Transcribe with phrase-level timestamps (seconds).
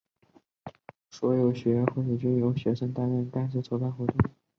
[1.11, 4.31] 所有学会均由学生担任干事筹办活动。